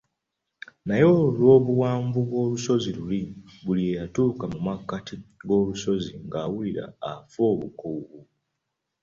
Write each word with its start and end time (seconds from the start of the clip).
Naye 0.87 1.05
olw'obuwanvu 1.23 2.19
bw’olusozi 2.27 2.89
luli 2.97 3.21
buli 3.63 3.81
eyatuukanga 3.91 4.47
mu 4.55 4.59
makkati 4.67 5.15
g'olusozi 5.47 6.11
ng'awulira 6.25 6.85
afa 7.11 7.41
obukoowu. 7.53 8.19